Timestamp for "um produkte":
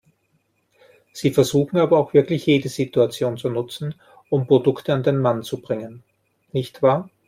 4.31-4.95